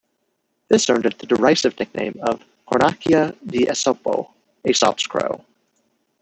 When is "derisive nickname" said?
1.27-2.15